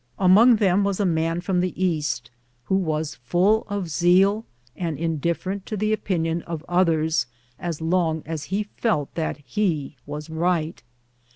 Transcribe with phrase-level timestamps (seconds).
[0.17, 2.31] Among them was a man from the East,
[2.63, 7.27] who was full of zeal and indifferent to the opinion of others
[7.59, 10.81] as long as he felt that he was right.